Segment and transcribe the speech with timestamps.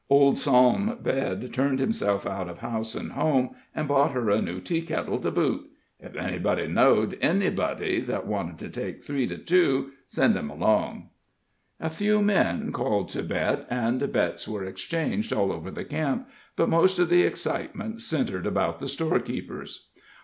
[0.09, 4.59] Old Psalm bed turned himself out of house an' home, and bought her a new
[4.59, 5.69] tea kettle to boot.
[5.99, 11.09] If anybody know'd anybody that wanted to take three to two, send him along."
[11.79, 16.67] A few men called to bet, and bets were exchanged all over the camp, but
[16.67, 19.89] most of the excitement centred about the storekeeper's.